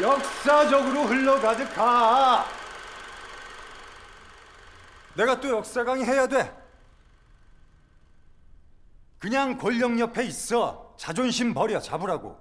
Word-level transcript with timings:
역사적으로 0.00 1.02
흘러가득하. 1.04 2.44
내가 5.14 5.40
또 5.40 5.48
역사 5.50 5.84
강의해야 5.84 6.26
돼. 6.26 6.56
그냥 9.18 9.58
권력 9.58 9.98
옆에 9.98 10.24
있어. 10.24 10.94
자존심 10.96 11.52
버려 11.52 11.80
잡으라고. 11.80 12.38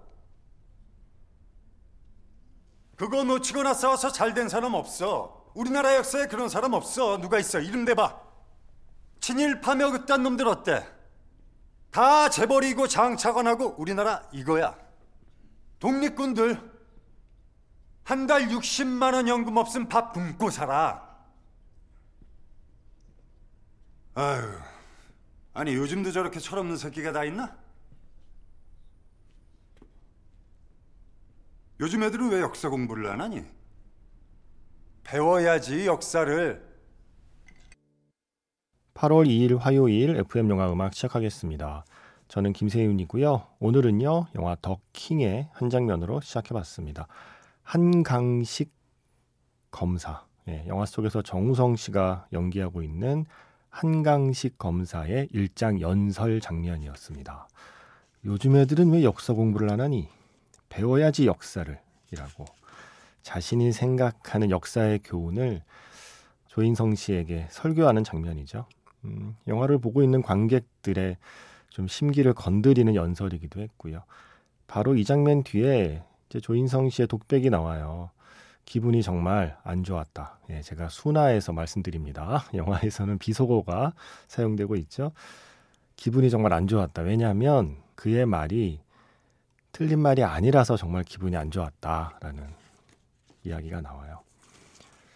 그거 2.96 3.24
놓치거나 3.24 3.74
싸워서 3.74 4.12
잘 4.12 4.34
된 4.34 4.50
사람 4.50 4.74
없어. 4.74 5.52
우리나라 5.54 5.96
역사에 5.96 6.28
그런 6.28 6.48
사람 6.48 6.74
없어. 6.74 7.18
누가 7.18 7.40
있어? 7.40 7.60
이름 7.60 7.86
대봐. 7.86 8.18
친일 9.20 9.62
파며 9.62 9.92
그딴 9.92 10.24
놈들 10.24 10.48
어때? 10.48 10.88
다 11.92 12.30
재벌이고 12.30 12.88
장차관하고 12.88 13.76
우리나라 13.78 14.24
이거야. 14.32 14.78
독립군들 15.80 16.79
한 18.04 18.26
달 18.28 18.48
60만 18.48 19.14
원 19.14 19.28
연금 19.28 19.58
없음 19.58 19.88
밥 19.88 20.14
굶고 20.14 20.50
살아. 20.50 21.08
아유, 24.16 24.42
아니 25.54 25.76
요즘도 25.76 26.12
저렇게 26.12 26.40
철없는 26.40 26.76
새끼가 26.78 27.12
다 27.12 27.24
있나? 27.24 27.56
요즘 31.80 32.04
애들은 32.04 32.30
왜 32.32 32.42
역사 32.42 32.70
공부를 32.70 33.08
안 33.10 33.22
하니? 33.22 33.44
배워야지 35.04 35.86
역사를. 35.86 36.68
8월 38.96 39.28
2일 39.28 39.58
화요일 39.58 40.18
FM 40.18 40.50
영화 40.50 40.72
음악 40.72 40.94
시작하겠습니다. 40.94 41.86
저는 42.28 42.52
김세윤이고요. 42.54 43.48
오늘은요 43.60 44.28
영화 44.36 44.58
더 44.62 44.78
킹의 44.92 45.50
한 45.54 45.70
장면으로 45.70 46.20
시작해봤습니다. 46.22 47.08
한강식 47.70 48.72
검사, 49.70 50.26
예, 50.48 50.66
영화 50.66 50.88
속에서 50.88 51.22
정우성 51.22 51.76
씨가 51.76 52.26
연기하고 52.34 52.82
있는 52.82 53.28
한강식 53.70 54.58
검사의 54.58 55.28
일장 55.34 55.80
연설 55.80 56.42
장면이었습니다. 56.42 57.48
요즘 58.26 58.56
애들은 58.56 58.90
왜 58.90 59.04
역사 59.04 59.34
공부를 59.34 59.72
안 59.72 59.82
하니? 59.82 60.10
배워야지 60.70 61.28
역사를 61.28 61.80
이라고 62.12 62.46
자신이 63.22 63.72
생각하는 63.72 64.50
역사의 64.50 65.02
교훈을 65.04 65.62
조인성 66.48 66.96
씨에게 66.96 67.50
설교하는 67.52 68.04
장면이죠. 68.04 68.66
음, 69.06 69.36
영화를 69.48 69.78
보고 69.78 70.02
있는 70.02 70.24
관객들의 70.24 71.18
좀 71.70 71.88
심기를 71.88 72.34
건드리는 72.34 72.96
연설이기도 72.96 73.62
했고요. 73.62 74.02
바로 74.66 74.96
이 74.96 75.06
장면 75.06 75.44
뒤에 75.44 76.02
이제 76.30 76.40
조인성 76.40 76.90
씨의 76.90 77.08
독백이 77.08 77.50
나와요. 77.50 78.12
기분이 78.66 79.02
정말 79.02 79.58
안 79.64 79.84
좋았다. 79.84 80.38
예, 80.52 80.62
제가 80.62 80.90
순화해서 80.90 81.54
말씀드립니다. 81.54 82.46
영화에서는 82.54 83.18
비속어가 83.18 83.94
사용되고 84.28 84.76
있죠. 84.76 85.12
기분이 85.96 86.30
정말 86.30 86.54
안 86.54 86.68
좋았다. 86.68 87.02
왜냐하면 87.02 87.78
그의 87.96 88.28
말이 88.28 88.80
틀린 89.72 90.00
말이 90.00 90.24
아니라서 90.24 90.78
정말 90.78 91.04
기분이 91.04 91.36
안 91.36 91.50
좋았다라는 91.50 92.48
이야기가 93.44 93.82
나와요. 93.82 94.20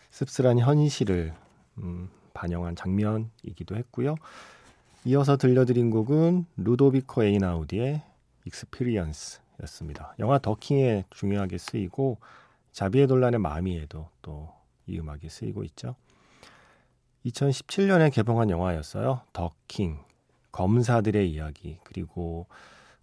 씁쓸한 0.09 0.57
현실을 0.59 1.33
음, 1.77 2.09
반영한 2.33 2.75
장면이기도 2.75 3.75
했고요. 3.75 4.15
이어서 5.05 5.37
들려드린 5.37 5.91
곡은 5.91 6.45
루도비코 6.57 7.23
에이나우디의 7.23 8.01
Experience 8.45 9.42
였습니다. 9.61 10.15
영화 10.19 10.39
더킹에 10.39 11.05
중요하게 11.11 11.57
쓰이고 11.57 12.17
자비에 12.71 13.07
돌란의 13.07 13.39
마미에도 13.39 14.09
또 14.21 14.63
이 14.87 14.99
음악이 14.99 15.29
쓰이고 15.29 15.63
있죠. 15.65 15.95
2017년에 17.25 18.11
개봉한 18.11 18.49
영화였어요. 18.49 19.21
더킹 19.31 19.99
검사들의 20.51 21.31
이야기 21.31 21.79
그리고 21.83 22.47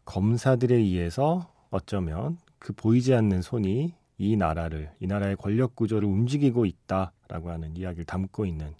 검사들에 0.04 0.74
의해서 0.74 1.50
어쩌면 1.70 2.38
그 2.58 2.72
보이지 2.72 3.14
않는 3.14 3.42
손이 3.42 3.94
이 4.18 4.36
나라를 4.36 4.92
이 5.00 5.06
나라의 5.06 5.36
권력 5.36 5.74
구조를 5.74 6.06
움직이고 6.06 6.66
있다라고 6.66 7.50
하는 7.50 7.76
이야기를 7.76 8.04
담고 8.04 8.44
있는 8.44 8.74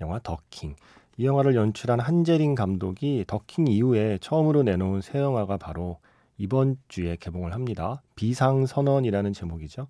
영화 0.00 0.20
더킹. 0.20 0.76
이 1.16 1.26
영화를 1.26 1.54
연출한 1.54 1.98
한재린 1.98 2.54
감독이 2.54 3.24
더킹 3.26 3.66
이후에 3.68 4.18
처음으로 4.20 4.62
내놓은 4.62 5.00
새 5.00 5.18
영화가 5.18 5.56
바로 5.56 5.98
이번 6.38 6.76
주에 6.88 7.16
개봉을 7.16 7.52
합니다. 7.52 8.02
비상선언이라는 8.16 9.32
제목이죠. 9.32 9.86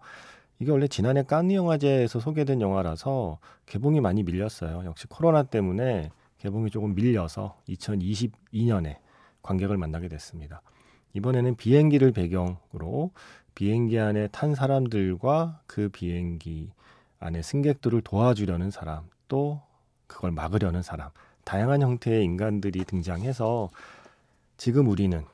이게 0.58 0.70
원래 0.70 0.86
지난해 0.86 1.22
깐느 1.22 1.52
영화제에서 1.52 2.20
소개된 2.20 2.60
영화라서 2.60 3.38
개봉이 3.66 4.00
많이 4.00 4.22
밀렸어요. 4.22 4.84
역시 4.84 5.06
코로나 5.06 5.42
때문에 5.42 6.10
개봉이 6.38 6.70
조금 6.70 6.94
밀려서 6.94 7.56
2022년에 7.68 8.98
관객을 9.42 9.76
만나게 9.76 10.08
됐습니다. 10.08 10.62
이번에는 11.14 11.56
비행기를 11.56 12.12
배경으로 12.12 13.10
비행기 13.54 13.98
안에 13.98 14.28
탄 14.28 14.54
사람들과 14.54 15.60
그 15.66 15.88
비행기 15.88 16.72
안에 17.20 17.40
승객들을 17.40 18.02
도와주려는 18.02 18.70
사람, 18.70 19.04
또 19.28 19.62
그걸 20.06 20.32
막으려는 20.32 20.82
사람, 20.82 21.10
다양한 21.44 21.82
형태의 21.82 22.24
인간들이 22.24 22.84
등장해서 22.84 23.70
지금 24.56 24.88
우리는 24.88 25.24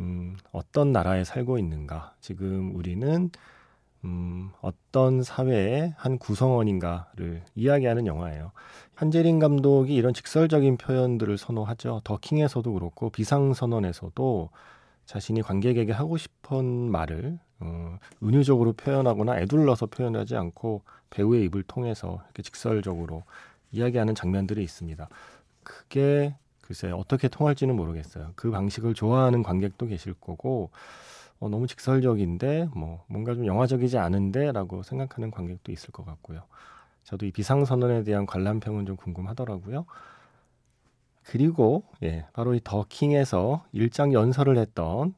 음, 0.00 0.36
어떤 0.50 0.92
나라에 0.92 1.24
살고 1.24 1.58
있는가, 1.58 2.14
지금 2.20 2.74
우리는 2.74 3.30
음, 4.04 4.50
어떤 4.62 5.22
사회의 5.22 5.92
한 5.96 6.18
구성원인가를 6.18 7.42
이야기하는 7.54 8.06
영화예요. 8.06 8.52
한재린 8.94 9.38
감독이 9.38 9.94
이런 9.94 10.14
직설적인 10.14 10.78
표현들을 10.78 11.36
선호하죠. 11.36 12.00
더킹에서도 12.04 12.72
그렇고 12.72 13.10
비상선언에서도 13.10 14.50
자신이 15.04 15.42
관객에게 15.42 15.92
하고 15.92 16.16
싶은 16.16 16.90
말을 16.90 17.38
어, 17.60 17.98
은유적으로 18.22 18.72
표현하거나 18.72 19.38
애둘러서 19.40 19.86
표현하지 19.86 20.36
않고 20.36 20.82
배우의 21.10 21.44
입을 21.44 21.62
통해서 21.64 22.22
이렇게 22.24 22.42
직설적으로 22.42 23.24
이야기하는 23.72 24.14
장면들이 24.14 24.62
있습니다. 24.62 25.08
그게 25.62 26.34
글쎄 26.70 26.92
어떻게 26.92 27.26
통할지는 27.26 27.74
모르겠어요. 27.74 28.30
그 28.36 28.52
방식을 28.52 28.94
좋아하는 28.94 29.42
관객도 29.42 29.88
계실 29.88 30.14
거고 30.14 30.70
어, 31.40 31.48
너무 31.48 31.66
직설적인데 31.66 32.68
뭐 32.76 33.02
뭔가 33.08 33.34
좀 33.34 33.44
영화적이지 33.44 33.98
않은데라고 33.98 34.84
생각하는 34.84 35.32
관객도 35.32 35.72
있을 35.72 35.90
것 35.90 36.06
같고요. 36.06 36.44
저도 37.02 37.26
이 37.26 37.32
비상선언에 37.32 38.04
대한 38.04 38.24
관람평은 38.24 38.86
좀 38.86 38.94
궁금하더라고요. 38.94 39.84
그리고 41.24 41.82
예, 42.04 42.26
바로 42.34 42.54
이 42.54 42.60
더킹에서 42.62 43.64
일장 43.72 44.12
연설을 44.12 44.56
했던 44.56 45.16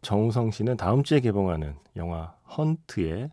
정우성 0.00 0.52
씨는 0.52 0.78
다음 0.78 1.02
주에 1.02 1.20
개봉하는 1.20 1.74
영화 1.96 2.34
헌트의 2.56 3.30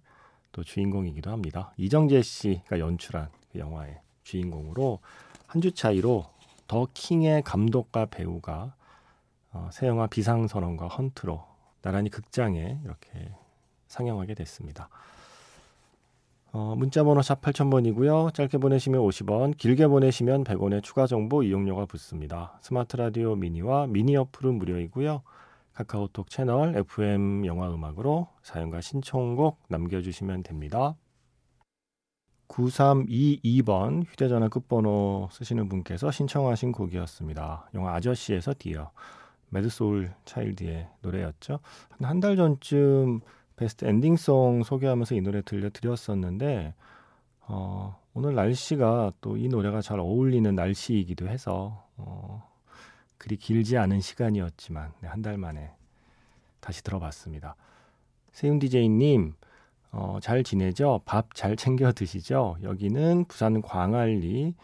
또 0.51 0.61
주인공이기도 0.61 1.31
합니다. 1.31 1.71
이정재 1.77 2.21
씨가 2.21 2.79
연출한 2.79 3.29
그 3.53 3.59
영화의 3.59 4.01
주인공으로 4.23 4.99
한 5.47 5.61
주 5.61 5.71
차이로 5.73 6.25
더 6.71 6.87
킹의 6.93 7.41
감독과 7.41 8.05
배우가 8.05 8.75
어, 9.51 9.69
새 9.73 9.87
영화 9.87 10.07
비상선언과 10.07 10.87
헌트로 10.87 11.43
나란히 11.81 12.09
극장에 12.09 12.79
이렇게 12.85 13.29
상영하게 13.87 14.35
됐습니다. 14.35 14.87
어, 16.53 16.73
문자번호 16.77 17.21
샵 17.23 17.41
8000번이고요. 17.41 18.33
짧게 18.33 18.59
보내시면 18.59 19.01
50원, 19.01 19.57
길게 19.57 19.87
보내시면 19.87 20.45
100원의 20.45 20.81
추가 20.81 21.07
정보 21.07 21.43
이용료가 21.43 21.87
붙습니다. 21.87 22.57
스마트 22.61 22.95
라디오 22.95 23.35
미니와 23.35 23.87
미니 23.87 24.15
어플은 24.15 24.53
무료이고요. 24.53 25.23
카카오톡 25.73 26.29
채널 26.29 26.77
FM 26.77 27.47
영화 27.47 27.69
음악으로 27.69 28.29
사연과 28.43 28.79
신청곡 28.79 29.59
남겨주시면 29.67 30.43
됩니다. 30.43 30.95
9322번 32.51 34.05
휴대전화 34.05 34.49
끝번호 34.49 35.29
쓰시는 35.31 35.69
분께서 35.69 36.11
신청하신 36.11 36.71
곡이었습니다. 36.71 37.69
영화 37.75 37.93
아저씨에서 37.95 38.53
Dear 38.57 38.91
매드소울 39.49 40.13
차일드의 40.25 40.87
노래였죠. 41.01 41.59
한달 42.01 42.35
전쯤 42.35 43.21
베스트 43.55 43.85
엔딩송 43.85 44.63
소개하면서 44.63 45.15
이 45.15 45.21
노래 45.21 45.41
들려드렸었는데 45.41 46.73
어, 47.47 47.99
오늘 48.13 48.35
날씨가 48.35 49.13
또 49.21 49.37
이 49.37 49.47
노래가 49.47 49.81
잘 49.81 49.99
어울리는 49.99 50.53
날씨이기도 50.53 51.27
해서 51.27 51.85
어, 51.97 52.49
그리 53.17 53.37
길지 53.37 53.77
않은 53.77 54.01
시간이었지만 54.01 54.93
네, 55.01 55.07
한달 55.07 55.37
만에 55.37 55.71
다시 56.59 56.83
들어봤습니다. 56.83 57.55
세윤 58.31 58.59
디제이님 58.59 59.35
어, 59.91 60.19
잘 60.21 60.43
지내죠? 60.43 61.01
밥 61.05 61.33
잘 61.35 61.55
챙겨 61.55 61.91
드시죠? 61.91 62.57
여기는 62.63 63.25
부산 63.25 63.61
광안리 63.61 64.55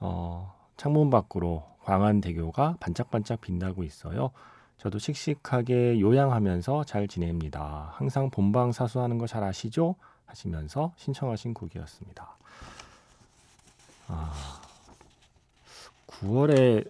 어, 0.00 0.54
창문 0.76 1.10
밖으로 1.10 1.64
광안대교가 1.84 2.76
반짝반짝 2.80 3.40
빛나고 3.40 3.82
있어요. 3.84 4.30
저도 4.78 4.98
씩씩하게 4.98 6.00
요양하면서 6.00 6.84
잘 6.84 7.06
지냅니다. 7.08 7.92
항상 7.94 8.30
본방 8.30 8.72
사수하는 8.72 9.18
거 9.18 9.26
잘 9.26 9.44
아시죠? 9.44 9.94
하시면서 10.26 10.92
신청하신 10.96 11.54
곡이었습니다. 11.54 12.36
아, 14.08 14.32
9월에 16.06 16.88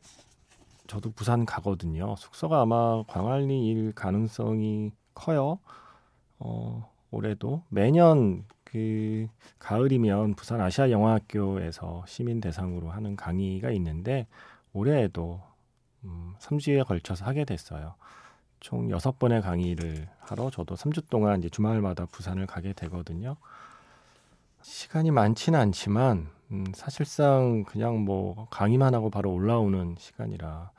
저도 0.87 1.11
부산 1.13 1.45
가거든요. 1.47 2.15
숙소가 2.17 2.61
아마 2.63 3.03
광안리 3.09 3.67
일 3.67 3.93
가능성이 3.95 4.93
커요. 5.15 5.59
어, 6.39 6.91
올해도 7.13 7.63
매년 7.69 8.45
그 8.65 9.29
가을이면 9.59 10.35
부산 10.35 10.61
아시아 10.61 10.91
영화학교에서 10.91 12.05
시민 12.09 12.41
대상으로 12.41 12.91
하는 12.91 13.15
강의가 13.15 13.71
있는데 13.71 14.27
올해에도 14.73 15.41
음, 16.05 16.35
3주에 16.41 16.85
걸쳐서 16.85 17.25
하게 17.25 17.45
됐어요. 17.45 17.95
총 18.61 18.89
6번의 18.89 19.43
강의를 19.43 20.09
하러 20.21 20.51
저도 20.51 20.75
3주 20.75 21.09
동안 21.11 21.39
이제 21.41 21.49
주말마다 21.49 22.07
부산을 22.07 22.47
가게 22.47 22.73
되거든요. 22.73 23.37
시간이 24.63 25.11
많지는 25.11 25.59
않지만 25.59 26.29
음, 26.53 26.65
사실상 26.75 27.65
그냥 27.65 28.05
뭐 28.05 28.47
강의만 28.51 28.95
하고 28.95 29.11
바로 29.11 29.33
올라오는 29.33 29.97
시간이라 29.99 30.71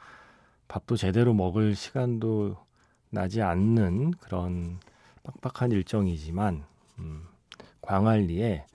밥도 0.68 0.96
제대로 0.96 1.34
먹을 1.34 1.76
시간도 1.76 2.58
나지 3.10 3.42
않는 3.42 4.12
그런 4.12 4.80
빡빡한 5.24 5.72
일정이지만 5.72 6.66
음, 7.00 7.24
광안리에 7.82 8.66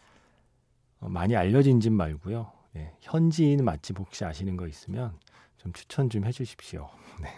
어, 1.00 1.08
많이 1.08 1.36
알려진 1.36 1.80
집 1.80 1.92
말고요. 1.92 2.50
네, 2.72 2.94
현지인 3.00 3.64
맛집 3.64 3.98
혹시 3.98 4.24
아시는 4.24 4.56
거 4.56 4.66
있으면 4.66 5.18
좀 5.58 5.72
추천 5.72 6.10
좀 6.10 6.24
해주십시오. 6.24 6.88
네. 7.22 7.28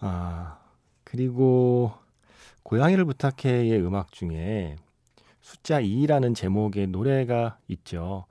아 0.00 0.58
그리고 1.04 1.92
고양이를 2.62 3.04
부탁해의 3.04 3.80
음악 3.82 4.12
중에 4.12 4.76
숫자 5.40 5.80
2라는 5.80 6.34
제목의 6.34 6.86
노래가 6.86 7.58
있죠. 7.68 8.26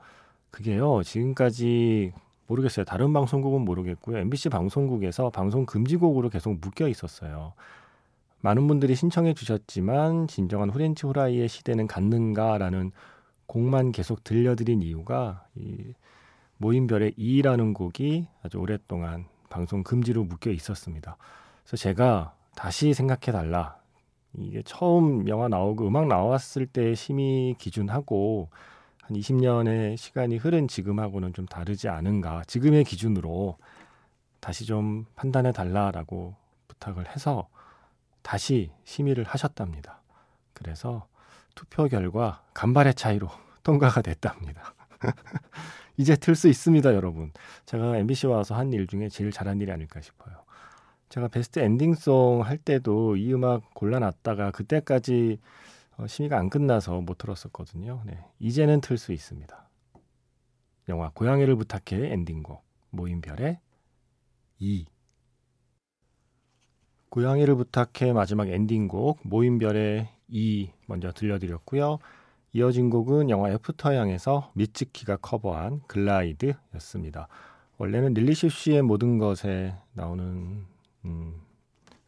그게요, 0.51 1.03
지금까지 1.03 2.13
모르겠어요. 2.47 2.85
다른 2.85 3.13
방송국은 3.13 3.61
모르겠고요. 3.61 4.17
MBC 4.17 4.49
방송국에서 4.49 5.29
방송 5.29 5.65
금지곡으로 5.65 6.29
계속 6.29 6.59
묶여 6.59 6.87
있었어요. 6.87 7.53
많은 8.41 8.68
분들이 8.68 8.95
신청해 8.95 9.33
주셨지만 9.33 10.27
진정한 10.27 10.69
후렌치 10.69 11.06
후라이의 11.06 11.50
시대는 11.50 11.88
갔는가라는 11.88 12.91
곡만 13.47 13.91
계속 13.91 14.24
들려드린 14.24 14.81
이유가 14.81 15.45
이 15.56 15.94
모임별의 16.57 17.13
2라는 17.18 17.74
곡이 17.74 18.27
아주 18.44 18.57
오랫동안 18.57 19.25
방송 19.50 19.83
금지로 19.83 20.24
묶여 20.24 20.51
있었습니다. 20.51 21.18
그래서 21.63 21.77
제가 21.77 22.36
다시 22.56 22.94
생각해 22.94 23.31
달라. 23.31 23.80
이게 24.38 24.62
처음 24.63 25.27
영화 25.27 25.47
나오고 25.47 25.88
음악 25.88 26.07
나왔을 26.07 26.68
때 26.68 26.94
심의 26.94 27.56
기준하고 27.57 28.50
한 29.01 29.18
20년의 29.18 29.97
시간이 29.97 30.38
흐른 30.38 30.68
지금하고는 30.68 31.33
좀 31.33 31.45
다르지 31.45 31.89
않은가. 31.89 32.44
지금의 32.45 32.83
기준으로 32.83 33.57
다시 34.39 34.65
좀 34.65 35.06
판단해 35.15 35.51
달라라고 35.51 36.36
부탁을 36.68 37.09
해서 37.09 37.47
다시 38.21 38.71
심의를 38.83 39.24
하셨답니다. 39.24 40.01
그래서 40.54 41.07
투표 41.56 41.88
결과 41.88 42.44
간발의 42.54 42.95
차이로 42.95 43.30
통과가 43.63 44.01
됐답니다. 44.01 44.74
이제 45.98 46.16
틀수 46.16 46.48
있습니다, 46.48 46.94
여러분. 46.94 47.31
제가 47.66 47.98
MBC 47.98 48.27
와서 48.27 48.56
한 48.56 48.71
일 48.74 48.88
중에 48.88 49.10
제일 49.10 49.31
잘한 49.31 49.60
일이 49.60 49.71
아닐까 49.71 50.00
싶어요. 50.01 50.44
제가 51.10 51.27
베스트 51.27 51.60
엔딩송 51.60 52.44
할 52.45 52.57
때도 52.57 53.18
이 53.18 53.33
음악 53.33 53.74
골라놨다가 53.74 54.51
그때까지 54.51 55.39
어, 55.98 56.07
심의가 56.07 56.38
안 56.38 56.50
끝나서 56.50 57.01
못 57.01 57.18
들었었거든요. 57.18 58.04
네, 58.06 58.24
이제는 58.39 58.80
틀 58.80 58.98
수 58.98 59.12
있습니다. 59.12 59.69
영화 60.88 61.10
고양이를 61.13 61.56
부탁해 61.56 62.12
엔딩곡 62.13 62.63
모임별의 62.92 63.60
2 64.60 64.86
고양이를 67.09 67.56
부탁해 67.56 68.13
마지막 68.13 68.47
엔딩곡 68.50 69.19
모임별의 69.23 70.09
2 70.27 70.69
먼저 70.85 71.11
들려드렸고요. 71.11 72.00
이어진 72.53 72.89
곡은 72.89 73.29
영화 73.29 73.50
애프터양에서 73.51 74.51
미츠키가 74.53 75.17
커버한 75.17 75.81
Glide였습니다. 75.88 77.27
원래는 77.77 78.13
릴리 78.13 78.50
슈슈의 78.50 78.81
모든 78.81 79.17
것에 79.17 79.75
나오는 79.94 80.65
음, 81.06 81.41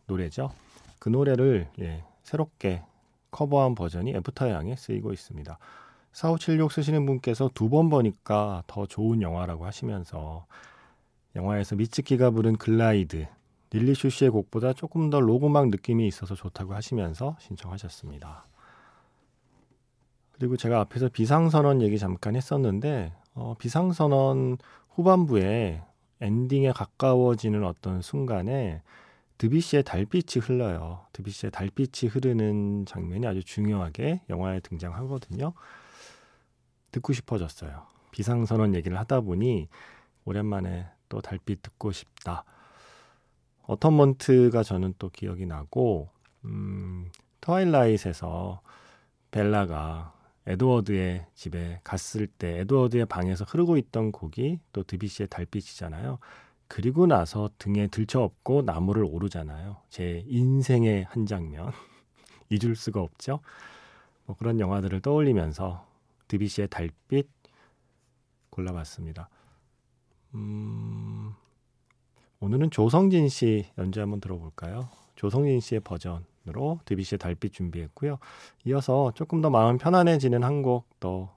노래죠. 0.07 0.51
그 0.99 1.09
노래를 1.09 1.67
예, 1.79 2.03
새롭게 2.23 2.83
커버한 3.31 3.75
버전이 3.75 4.13
애프터양에 4.15 4.75
쓰이고 4.75 5.13
있습니다. 5.13 5.57
4576 6.11 6.71
쓰시는 6.71 7.05
분께서 7.05 7.49
두 7.53 7.69
번 7.69 7.89
보니까 7.89 8.63
더 8.67 8.85
좋은 8.85 9.21
영화라고 9.21 9.65
하시면서 9.65 10.45
영화에서 11.35 11.75
미츠키가 11.75 12.31
부른 12.31 12.57
Glide 12.57 13.27
릴리 13.71 13.95
슈슈의 13.95 14.31
곡보다 14.31 14.73
조금 14.73 15.09
더 15.09 15.19
록 15.19 15.38
음악 15.38 15.69
느낌이 15.69 16.07
있어서 16.07 16.35
좋다고 16.35 16.73
하시면서 16.73 17.37
신청하셨습니다. 17.39 18.45
그리고 20.33 20.57
제가 20.57 20.79
앞에서 20.81 21.07
비상선언 21.09 21.81
얘기 21.81 21.97
잠깐 21.97 22.35
했었는데 22.35 23.13
어, 23.33 23.55
비상선언 23.57 24.57
후반부에 24.89 25.83
엔딩에 26.19 26.71
가까워지는 26.71 27.63
어떤 27.63 28.01
순간에 28.01 28.81
드비시의 29.37 29.83
달빛이 29.83 30.43
흘러요. 30.43 31.05
드비시의 31.13 31.51
달빛이 31.51 32.09
흐르는 32.11 32.85
장면이 32.85 33.25
아주 33.25 33.43
중요하게 33.43 34.21
영화에 34.29 34.59
등장하거든요. 34.59 35.53
듣고 36.91 37.13
싶어졌어요. 37.13 37.87
비상선언 38.11 38.75
얘기를 38.75 38.99
하다 38.99 39.21
보니 39.21 39.67
오랜만에 40.25 40.87
또 41.09 41.21
달빛 41.21 41.61
듣고 41.63 41.91
싶다. 41.91 42.43
어텀먼트가 43.63 44.63
저는 44.63 44.93
또 44.99 45.09
기억이 45.09 45.45
나고 45.45 46.09
음, 46.45 47.09
트와일라이트에서 47.41 48.61
벨라가 49.31 50.13
에드워드의 50.47 51.27
집에 51.35 51.79
갔을 51.83 52.27
때 52.27 52.59
에드워드의 52.59 53.05
방에서 53.05 53.45
흐르고 53.45 53.77
있던 53.77 54.11
곡이 54.11 54.59
또 54.73 54.83
드비시의 54.83 55.27
달빛이잖아요. 55.29 56.19
그리고 56.67 57.05
나서 57.05 57.49
등에 57.57 57.87
들쳐업고 57.87 58.63
나무를 58.63 59.03
오르잖아요. 59.03 59.77
제 59.89 60.23
인생의 60.27 61.03
한 61.03 61.25
장면 61.25 61.71
잊을 62.49 62.75
수가 62.75 63.01
없죠. 63.01 63.39
뭐 64.25 64.35
그런 64.35 64.59
영화들을 64.59 65.01
떠올리면서 65.01 65.85
드비시의 66.27 66.69
달빛 66.69 67.27
골라봤습니다. 68.49 69.29
음, 70.35 71.33
오늘은 72.41 72.71
조성진 72.71 73.29
씨 73.29 73.67
연주 73.77 74.01
한번 74.01 74.19
들어볼까요? 74.19 74.89
조성진 75.15 75.59
씨의 75.59 75.81
버전으로 75.81 76.79
드비시의 76.85 77.19
달빛 77.19 77.53
준비했고요. 77.53 78.17
이어서 78.65 79.11
조금 79.13 79.41
더 79.41 79.49
마음 79.51 79.77
편안해지는 79.77 80.43
한 80.43 80.61
곡 80.63 80.89
더 80.99 81.35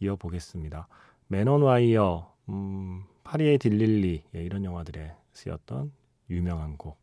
이어보겠습니다. 0.00 0.88
맨온 1.28 1.62
와이어, 1.62 2.32
음, 2.48 3.04
파리의 3.22 3.58
딜릴리 3.58 4.24
예, 4.34 4.42
이런 4.42 4.64
영화들에 4.64 5.14
쓰였던 5.32 5.92
유명한 6.30 6.76
곡. 6.76 6.98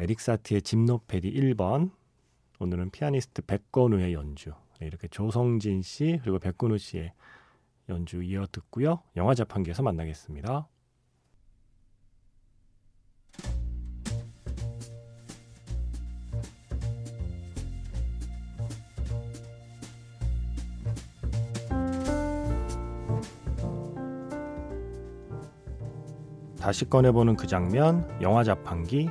에릭 0.00 0.20
사티의 0.20 0.62
짐노페디 0.62 1.32
1번. 1.32 1.90
오늘은 2.58 2.90
피아니스트 2.90 3.42
백건우의 3.42 4.14
연주. 4.14 4.52
네, 4.80 4.86
이렇게 4.86 5.06
조성진 5.08 5.82
씨 5.82 6.18
그리고 6.22 6.38
백건우 6.40 6.78
씨의 6.78 7.12
연주 7.88 8.22
이어 8.22 8.46
듣고요. 8.50 9.02
영화 9.16 9.34
자판기에서 9.34 9.82
만나겠습니다. 9.82 10.66
다시 26.62 26.88
꺼내보는 26.88 27.34
그 27.34 27.48
장면, 27.48 28.08
영화 28.20 28.44
자판기. 28.44 29.10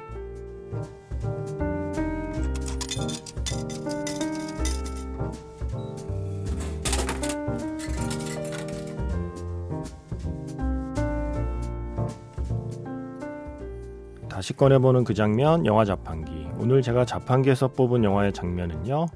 다시 14.30 14.54
꺼내보는 14.54 15.04
그 15.04 15.14
장면, 15.14 15.66
영화 15.66 15.84
자판기. 15.84 16.48
오늘 16.58 16.82
제가 16.82 17.04
자판기에서 17.04 17.68
뽑은 17.74 18.06
영화의 18.06 18.32
장면은요, 18.32 19.08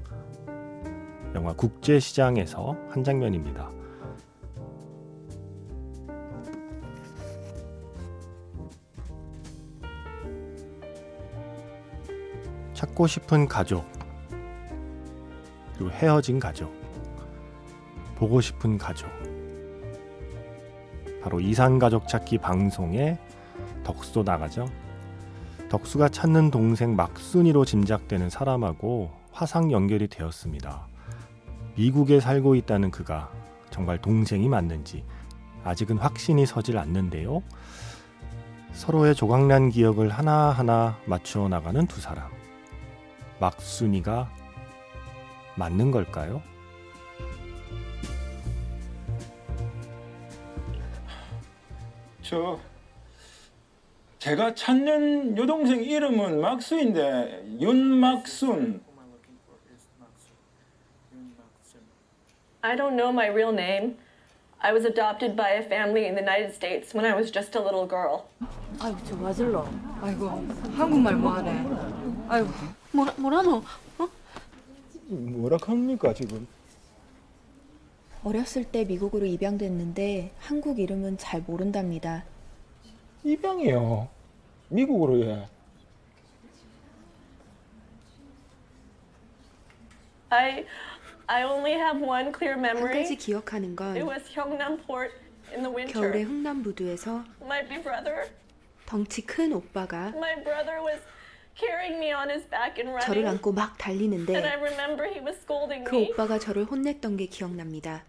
영화 1.34 1.54
국제시장에서 1.54 2.76
한 2.90 3.02
장면입니다. 3.02 3.70
찾고 12.96 13.06
싶은 13.06 13.46
가족, 13.46 13.84
그리고 15.74 15.90
헤어진 15.90 16.40
가족, 16.40 16.72
보고 18.16 18.40
싶은 18.40 18.78
가족. 18.78 19.10
바로 21.22 21.38
이산 21.38 21.78
가족 21.78 22.08
찾기 22.08 22.38
방송에 22.38 23.18
덕수도 23.84 24.22
나가죠. 24.22 24.66
덕수가 25.68 26.08
찾는 26.08 26.50
동생 26.50 26.96
막순이로 26.96 27.66
짐작되는 27.66 28.30
사람하고 28.30 29.10
화상 29.30 29.70
연결이 29.70 30.08
되었습니다. 30.08 30.86
미국에 31.76 32.18
살고 32.18 32.54
있다는 32.54 32.90
그가 32.90 33.30
정말 33.70 34.00
동생이 34.00 34.48
맞는지 34.48 35.04
아직은 35.64 35.98
확신이 35.98 36.46
서질 36.46 36.78
않는데요. 36.78 37.42
서로의 38.72 39.14
조각난 39.14 39.68
기억을 39.68 40.08
하나하나 40.08 40.96
맞추어 41.04 41.48
나가는 41.48 41.86
두 41.86 42.00
사람. 42.00 42.35
막순이가 43.40 44.28
맞는 45.56 45.90
걸까요? 45.90 46.42
저 52.22 52.58
제가 54.18 54.54
찾는 54.54 55.36
여동생 55.38 55.82
이름은 55.84 56.40
막수인데 56.40 57.58
윤막순 57.60 58.84
I 62.62 62.74
don't 62.74 62.96
know 62.96 63.10
my 63.12 63.28
real 63.28 63.52
name. 63.52 63.94
I 64.58 64.72
was 64.72 64.84
adopted 64.84 65.36
by 65.36 65.50
a 65.50 65.62
family 65.62 66.06
in 66.08 66.16
the 66.16 66.20
United 66.20 66.52
States 66.52 66.92
when 66.92 67.04
I 67.04 67.14
was 67.14 67.30
just 67.30 67.54
a 67.54 67.60
little 67.62 67.86
girl. 67.86 68.24
아이고 68.80 68.98
저 69.04 69.14
맞을러. 69.14 69.68
아이고 70.02 70.26
한국말 70.76 71.14
뭐하네. 71.14 71.64
아이고 72.28 72.48
뭐라, 72.96 73.12
뭐라노? 73.18 73.62
뭐라 75.08 75.58
합니까 75.62 76.14
지금? 76.14 76.48
어렸을 78.24 78.64
때 78.64 78.84
미국으로 78.84 79.26
입양됐는데 79.26 80.32
한국 80.40 80.78
이름은 80.78 81.18
잘 81.18 81.42
모른답니다. 81.46 82.24
입양이요. 83.22 84.08
미국으로 84.70 85.20
예. 85.20 85.46
I, 90.30 90.64
I 91.28 91.44
only 91.44 91.72
have 91.74 92.02
one 92.02 92.32
clear 92.32 92.56
한 92.56 92.62
가지 92.62 92.78
memory. 92.80 93.16
기억하는 93.16 93.70
It 93.70 93.76
건 93.76 94.08
was 94.08 94.24
Gyeongnam-port 94.32 95.12
in 95.54 95.62
the 95.62 95.70
겨울에 95.92 96.24
winter. 96.24 96.24
흥남부두에서 96.24 97.24
My 97.42 97.62
big 97.68 97.82
brother, 97.82 98.30
덩치 98.86 99.20
큰 99.24 99.52
오빠가 99.52 100.08
my 100.16 100.42
brother 100.42 100.82
was 100.82 101.00
carrying 101.58 101.98
me 101.98 102.12
on 102.12 102.28
his 102.30 102.48
back 102.48 102.80
and 102.80 102.92
저를 103.00 103.22
running. 103.24 103.26
안고 103.38 103.52
막 103.52 103.70
And 103.70 103.72
I 103.72 103.78
달리는데 103.78 104.32
remember 104.56 105.08
he 105.08 105.20
was 105.20 105.36
scolding 105.42 105.84
그 105.84 105.96
me. 105.96 106.10
오빠가 106.12 106.38
저를 106.38 106.64
혼냈던 106.64 107.16
게 107.16 107.26
기억납니다. 107.26 108.04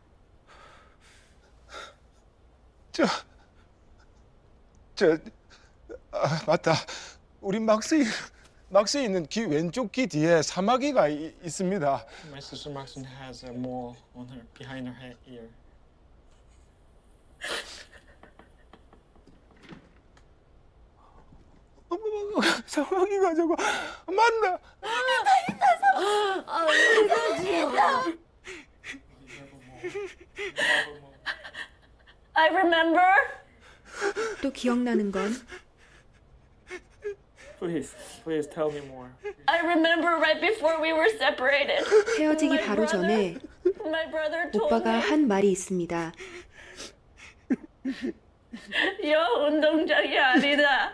저, 2.91 3.05
저, 4.95 5.17
아, 6.11 6.43
맞다. 6.47 6.73
우리 7.41 7.59
막스이, 7.59 8.03
막스에 8.69 9.03
있는 9.05 9.25
귀 9.27 9.45
왼쪽 9.45 9.91
귀 9.91 10.07
뒤에 10.07 10.41
사마귀가 10.41 11.07
이- 11.09 11.35
있습니다. 11.43 12.05
My 12.29 12.39
sister 12.39 12.71
Maxine 12.71 13.07
has 13.21 13.45
a 13.45 13.51
mole 13.53 13.95
on 14.15 14.27
her 14.29 14.43
behind 14.57 14.89
her 14.89 15.15
ear. 15.27 15.47
어머, 22.37 22.45
어머, 22.47 22.61
사마귀가 22.65 23.33
저거 23.33 23.55
맞나? 24.05 24.59
I 32.35 32.49
remember 32.49 33.01
또 34.41 34.51
기억나는 34.51 35.11
건 35.11 35.31
Please, 37.59 37.95
please 38.23 38.47
tell 38.47 38.69
me 38.71 38.81
more. 38.87 39.09
I 39.47 39.61
remember 39.65 40.09
right 40.21 40.39
before 40.39 40.79
we 40.79 40.93
were 40.93 41.09
separated. 41.17 41.83
헤어지기 42.19 42.53
My 42.53 42.63
바로 42.67 42.85
brother- 42.85 42.87
전에 43.01 43.37
My 43.83 44.05
brother 44.11 44.51
told 44.51 44.67
오빠가 44.67 44.97
me 44.97 45.01
한 45.01 45.27
말이 45.27 45.51
있습니다. 45.53 46.11
여 49.09 49.23
운동장이 49.47 50.19
아니다. 50.19 50.93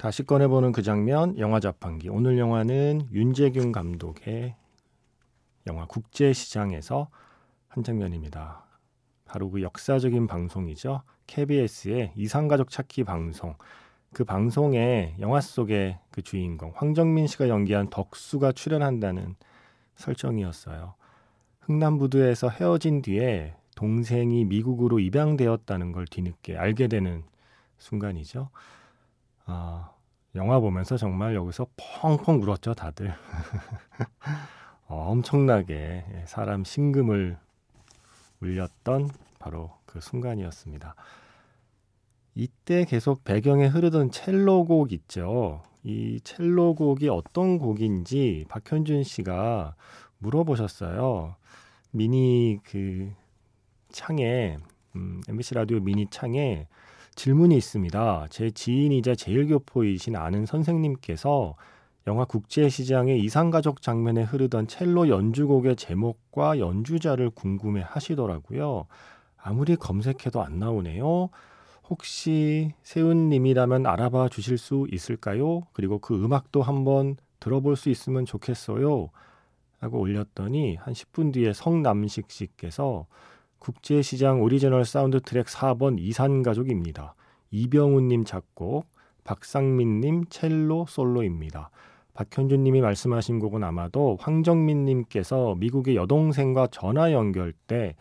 다시 0.00 0.22
꺼내보는 0.22 0.72
그 0.72 0.80
장면 0.80 1.38
영화 1.38 1.60
자판기 1.60 2.08
오늘 2.08 2.38
영화는 2.38 3.08
윤재균 3.12 3.70
감독의 3.70 4.56
영화 5.66 5.84
국제시장에서 5.84 7.10
한 7.68 7.84
장면입니다. 7.84 8.64
바로 9.26 9.50
그 9.50 9.60
역사적인 9.60 10.26
방송이죠. 10.26 11.02
KBS의 11.26 12.12
이상가족 12.16 12.70
찾기 12.70 13.04
방송. 13.04 13.56
그 14.14 14.24
방송에 14.24 15.16
영화 15.20 15.42
속의 15.42 15.98
그 16.10 16.22
주인공 16.22 16.72
황정민 16.74 17.26
씨가 17.26 17.50
연기한 17.50 17.90
덕수가 17.90 18.52
출연한다는 18.52 19.34
설정이었어요. 19.96 20.94
흥남부두에서 21.60 22.48
헤어진 22.48 23.02
뒤에 23.02 23.54
동생이 23.76 24.46
미국으로 24.46 24.98
입양되었다는 24.98 25.92
걸 25.92 26.06
뒤늦게 26.06 26.56
알게 26.56 26.88
되는 26.88 27.22
순간이죠. 27.76 28.48
아, 29.52 29.90
영화 30.36 30.60
보면서 30.60 30.96
정말 30.96 31.34
여기서 31.34 31.66
펑펑 31.76 32.40
울었죠, 32.40 32.74
다들. 32.74 33.12
어, 34.86 35.10
엄청나게 35.10 35.74
예, 35.74 36.24
사람 36.26 36.62
심금을 36.62 37.36
울렸던 38.40 39.10
바로 39.40 39.72
그 39.86 40.00
순간이었습니다. 40.00 40.94
이때 42.36 42.84
계속 42.84 43.24
배경에 43.24 43.66
흐르던 43.66 44.12
첼로곡 44.12 44.92
있죠. 44.92 45.62
이 45.82 46.20
첼로곡이 46.22 47.08
어떤 47.08 47.58
곡인지 47.58 48.44
박현준 48.48 49.02
씨가 49.02 49.74
물어보셨어요. 50.18 51.34
미니 51.90 52.60
그 52.62 53.12
창에 53.88 54.58
음, 54.94 55.22
MBC 55.28 55.54
라디오 55.54 55.80
미니 55.80 56.06
창에 56.06 56.68
질문이 57.14 57.56
있습니다. 57.56 58.26
제 58.30 58.50
지인이자 58.50 59.14
제일교포이신 59.14 60.16
아는 60.16 60.46
선생님께서 60.46 61.54
영화 62.06 62.24
국제시장의 62.24 63.20
이상가족 63.20 63.82
장면에 63.82 64.22
흐르던 64.22 64.68
첼로 64.68 65.08
연주곡의 65.08 65.76
제목과 65.76 66.58
연주자를 66.58 67.30
궁금해 67.30 67.82
하시더라고요. 67.84 68.86
아무리 69.36 69.76
검색해도 69.76 70.42
안 70.42 70.58
나오네요. 70.58 71.28
혹시 71.88 72.72
세훈님이라면 72.82 73.86
알아봐 73.86 74.28
주실 74.28 74.58
수 74.58 74.86
있을까요? 74.90 75.62
그리고 75.72 75.98
그 75.98 76.14
음악도 76.14 76.62
한번 76.62 77.16
들어볼 77.40 77.76
수 77.76 77.90
있으면 77.90 78.24
좋겠어요. 78.24 79.10
하고 79.80 79.98
올렸더니 79.98 80.76
한 80.76 80.94
10분 80.94 81.32
뒤에 81.32 81.52
성남식 81.52 82.30
씨께서 82.30 83.06
국제시장 83.60 84.42
오리지널 84.42 84.84
사운드 84.84 85.20
트랙 85.20 85.46
4번 85.46 86.00
이산가족입니다. 86.00 87.14
이병훈님 87.52 88.24
작곡, 88.24 88.86
박상민님 89.22 90.24
첼로 90.30 90.86
솔로입니다. 90.88 91.70
박현준님이 92.14 92.80
말씀하신 92.80 93.38
곡은 93.38 93.62
아마도 93.62 94.16
황정민님께서 94.20 95.54
미국의 95.56 95.94
여동생과 95.94 96.68
전화 96.68 97.12
연결 97.12 97.52
때 97.52 97.94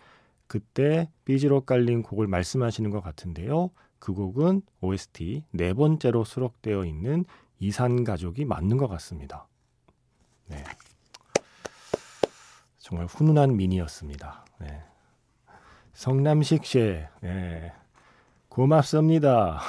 그때 0.48 1.10
BG로 1.25 1.62
깔린 1.62 2.01
곡을 2.01 2.28
말씀하시는 2.28 2.89
것 2.89 3.01
같은데요. 3.01 3.70
그 4.00 4.13
곡은 4.13 4.63
OST 4.82 5.44
네 5.51 5.74
번째로 5.74 6.24
수록되어 6.24 6.86
있는 6.86 7.25
이산가족이 7.60 8.46
맞는 8.46 8.78
것 8.78 8.88
같습니다. 8.88 9.48
네. 10.48 10.63
정말 12.78 13.06
훈훈한 13.06 13.56
미니였습니다. 13.56 14.46
네. 14.60 14.88
성남식 16.00 16.63
씨, 16.63 16.98
네. 17.20 17.74
고맙습니다. 18.48 19.60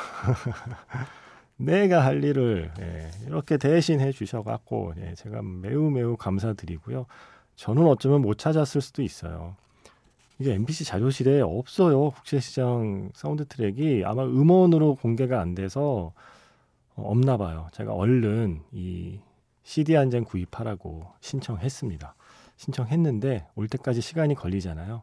내가 1.58 2.04
할 2.04 2.22
일을 2.22 2.70
예, 2.78 3.10
이렇게 3.26 3.56
대신 3.56 3.99
해 3.99 4.12
주셔갖고 4.12 4.92
예, 4.99 5.14
제가 5.16 5.42
매우 5.42 5.90
매우 5.90 6.16
감사드리고요. 6.16 7.06
저는 7.56 7.84
어쩌면 7.84 8.22
못 8.22 8.38
찾았을 8.38 8.80
수도 8.80 9.02
있어요. 9.02 9.56
이게 10.38 10.54
MBC 10.54 10.84
자료실에 10.84 11.40
없어요. 11.40 12.10
국제시장 12.10 13.10
사운드 13.12 13.44
트랙이 13.46 14.04
아마 14.04 14.22
음원으로 14.22 14.94
공개가 14.94 15.40
안 15.40 15.56
돼서 15.56 16.12
어, 16.94 17.02
없나 17.10 17.38
봐요. 17.38 17.66
제가 17.72 17.92
얼른 17.92 18.62
이 18.70 19.18
CD 19.64 19.96
한 19.96 20.10
장 20.10 20.22
구입하라고 20.22 21.08
신청했습니다. 21.22 22.14
신청했는데 22.56 23.49
올 23.56 23.66
때까지 23.66 24.00
시간이 24.00 24.37
걸리잖아요. 24.37 25.02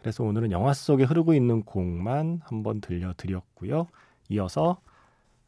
그래서 0.00 0.24
오늘은 0.24 0.52
영화 0.52 0.72
속에 0.72 1.04
흐르고 1.04 1.34
있는 1.34 1.62
곡만 1.62 2.40
한번 2.44 2.80
들려드렸고요. 2.80 3.88
이어서 4.28 4.80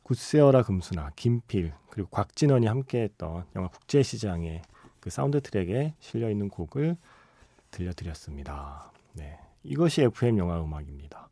굳세어라 0.03 0.63
금순아 0.63 1.11
김필 1.15 1.73
그리고 1.89 2.09
곽진언이 2.11 2.67
함께했던 2.67 3.45
영화 3.57 3.69
국제시장의 3.69 4.63
그 4.99 5.11
사운드 5.11 5.41
트랙에 5.41 5.95
실려 6.01 6.31
있는 6.31 6.49
곡을 6.49 6.97
들려드렸습니다. 7.71 8.93
네, 9.13 9.39
이것이 9.63 10.03
FM 10.03 10.39
영화 10.39 10.61
음악입니다. 10.63 11.29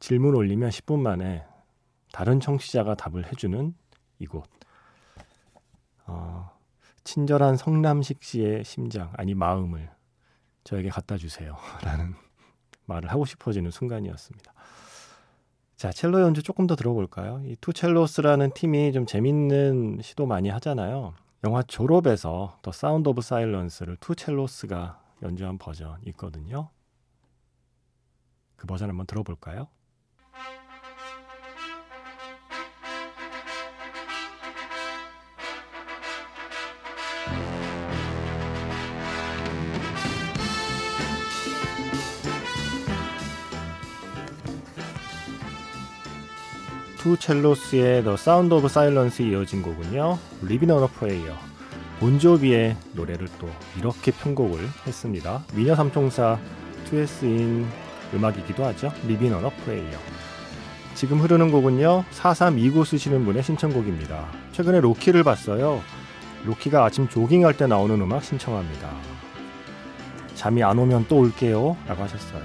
질문 0.00 0.34
올리면 0.34 0.70
10분 0.70 1.00
만에 1.00 1.44
다른 2.12 2.40
청취자가 2.40 2.94
답을 2.94 3.26
해주는 3.30 3.74
이곳. 4.18 4.44
어, 6.06 6.50
친절한 7.04 7.56
성남식 7.56 8.22
씨의 8.22 8.64
심장 8.64 9.12
아니 9.16 9.34
마음을 9.34 9.90
저에게 10.64 10.88
갖다 10.88 11.16
주세요라는 11.16 12.14
말을 12.86 13.10
하고 13.10 13.24
싶어지는 13.24 13.70
순간이었습니다. 13.70 14.52
자, 15.76 15.90
첼로 15.90 16.20
연주 16.20 16.42
조금 16.42 16.66
더 16.66 16.76
들어볼까요? 16.76 17.42
이 17.44 17.56
투첼로스라는 17.60 18.52
팀이 18.54 18.92
좀 18.92 19.04
재밌는 19.06 20.00
시도 20.02 20.26
많이 20.26 20.48
하잖아요. 20.48 21.14
영화 21.44 21.62
졸업에서 21.62 22.58
The 22.62 22.70
Sound 22.70 23.08
of 23.08 23.20
Silence를 23.20 23.96
투첼로스가 23.96 25.00
연주한 25.22 25.58
버전 25.58 25.98
있거든요. 26.06 26.68
그 28.56 28.66
버전 28.66 28.90
한번 28.90 29.06
들어볼까요? 29.06 29.66
투 47.02 47.16
첼로스의 47.16 48.04
The 48.04 48.14
Sound 48.14 48.54
of 48.54 48.66
Silence 48.66 49.26
이어진 49.26 49.60
곡은요. 49.60 50.18
A 50.48 50.58
Prayer. 50.96 51.34
본조비의 51.98 52.76
노래를 52.92 53.26
또 53.40 53.48
이렇게 53.76 54.12
편곡을 54.12 54.60
했습니다. 54.86 55.42
미녀 55.52 55.74
삼총사 55.74 56.38
2S인 56.88 57.66
음악이기도 58.14 58.64
하죠. 58.66 58.92
A 59.08 59.16
Prayer. 59.16 59.98
지금 60.94 61.18
흐르는 61.18 61.50
곡은요. 61.50 62.04
4329 62.12 62.84
쓰시는 62.84 63.24
분의 63.24 63.42
신청곡입니다. 63.42 64.28
최근에 64.52 64.80
로키를 64.80 65.24
봤어요. 65.24 65.82
로키가 66.44 66.84
아침 66.84 67.08
조깅할 67.08 67.56
때 67.56 67.66
나오는 67.66 68.00
음악 68.00 68.22
신청합니다. 68.22 68.88
잠이 70.36 70.62
안 70.62 70.78
오면 70.78 71.06
또 71.08 71.18
올게요. 71.18 71.76
라고 71.88 72.04
하셨어요. 72.04 72.42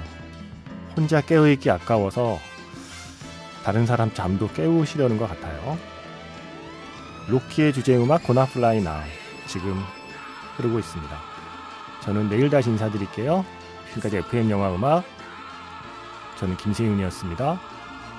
혼자 0.96 1.22
깨어있기 1.22 1.70
아까워서 1.70 2.40
다른 3.68 3.86
사람 3.86 4.14
잠도 4.14 4.48
깨우시려는 4.48 5.18
것 5.18 5.28
같아요. 5.28 5.78
로키의 7.28 7.74
주제 7.74 7.98
음악 7.98 8.24
Gonna 8.24 8.46
Fly 8.46 8.82
Now 8.82 9.04
지금 9.46 9.84
흐르고 10.56 10.80
있습니다. 10.80 11.18
저는 12.00 12.30
내일 12.30 12.50
다시 12.50 12.70
인사드릴게요. 12.70 13.44
지금까지 13.90 14.20
FM 14.20 14.52
영화 14.52 14.74
음악 14.74 15.04
저는 16.38 16.56
김세윤이었습니다. 16.56 17.60